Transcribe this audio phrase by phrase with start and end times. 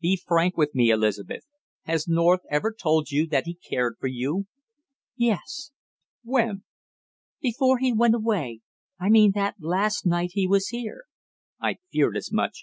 [0.00, 1.44] "Be frank with me, Elizabeth.
[1.82, 4.46] Has North ever told you that he cared for you?"
[5.18, 5.70] "Yes."
[6.24, 6.62] "When?"
[7.42, 8.60] "Before he went away
[8.98, 11.02] I mean that last night he was here."
[11.60, 12.54] "I feared as much!"